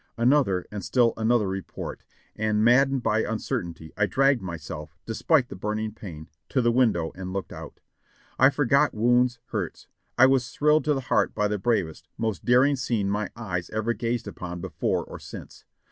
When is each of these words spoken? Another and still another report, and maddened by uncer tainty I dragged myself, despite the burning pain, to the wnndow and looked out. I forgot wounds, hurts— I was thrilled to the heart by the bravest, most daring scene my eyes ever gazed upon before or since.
Another 0.17 0.65
and 0.71 0.83
still 0.83 1.13
another 1.15 1.47
report, 1.47 2.01
and 2.35 2.63
maddened 2.65 3.03
by 3.03 3.21
uncer 3.21 3.61
tainty 3.63 3.91
I 3.95 4.07
dragged 4.07 4.41
myself, 4.41 4.97
despite 5.05 5.49
the 5.49 5.55
burning 5.55 5.91
pain, 5.91 6.27
to 6.49 6.59
the 6.59 6.73
wnndow 6.73 7.11
and 7.13 7.31
looked 7.31 7.53
out. 7.53 7.79
I 8.39 8.49
forgot 8.49 8.95
wounds, 8.95 9.37
hurts— 9.49 9.87
I 10.17 10.25
was 10.25 10.49
thrilled 10.49 10.85
to 10.85 10.95
the 10.95 11.01
heart 11.01 11.35
by 11.35 11.47
the 11.47 11.59
bravest, 11.59 12.07
most 12.17 12.43
daring 12.43 12.77
scene 12.77 13.11
my 13.11 13.29
eyes 13.35 13.69
ever 13.69 13.93
gazed 13.93 14.27
upon 14.27 14.59
before 14.59 15.03
or 15.05 15.19
since. 15.19 15.65